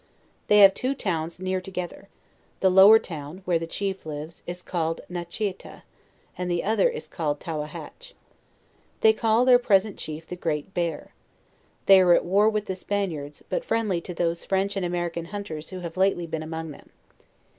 They 0.47 0.61
have 0.61 0.73
two 0.73 0.95
towns 0.95 1.39
near 1.39 1.61
together; 1.61 2.07
the 2.59 2.71
lower 2.71 2.97
town, 2.97 3.43
where 3.45 3.59
the 3.59 3.67
chief 3.67 4.03
lives, 4.03 4.41
is 4.47 4.63
cal 4.63 4.97
led 4.97 5.03
Niteheta, 5.11 5.83
and 6.35 6.49
the 6.49 6.63
other 6.63 6.89
is 6.89 7.07
called 7.07 7.39
Towahach. 7.39 8.13
They 9.01 9.13
call 9.13 9.45
their 9.45 9.59
present 9.59 9.97
chief 9.99 10.25
the 10.25 10.35
GREAT 10.35 10.73
BEAR. 10.73 11.13
They 11.85 11.99
are 11.99 12.13
at 12.13 12.25
war 12.25 12.49
with 12.49 12.65
the 12.65 12.75
Spaniards, 12.75 13.43
but 13.47 13.63
friendly 13.63 14.01
to 14.01 14.15
those 14.15 14.43
French 14.43 14.75
and 14.75 14.83
American 14.83 15.25
hunters 15.25 15.69
who 15.69 15.81
have 15.81 15.95
lately 15.97 16.25
been 16.25 16.41
among 16.41 16.71
them. 16.71 16.89